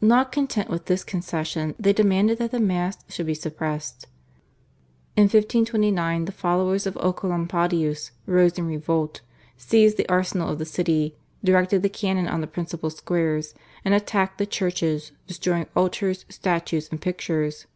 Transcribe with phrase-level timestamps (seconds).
[0.00, 4.06] Not content with this concession, they demanded that the Mass should be suppressed.
[5.16, 9.20] In 1529 the followers of Oecolampadius rose in revolt,
[9.56, 13.52] seized the arsenal of the city, directed the cannon on the principal squares,
[13.84, 17.66] and attacked the churches, destroying altars, statues, and pictures.